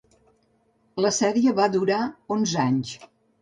La 1.05 1.11
sèrie 1.17 1.53
va 1.59 1.67
durar 1.75 2.01
onze 2.37 2.65
anys. 2.65 2.97